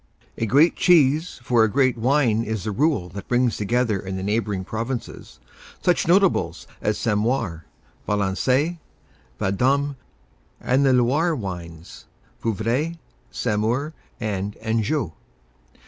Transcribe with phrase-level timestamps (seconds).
[0.35, 4.23] A great cheese for a great wine is the rule that brings together in the
[4.23, 5.39] neighboring provinces
[5.83, 7.65] such notables as Sainte Maure,
[8.09, 8.79] Valençay,
[9.39, 9.95] Vendôme
[10.59, 12.05] and the Loire wines
[12.41, 12.97] Vouvray,
[13.31, 15.11] Saumur and Anjou.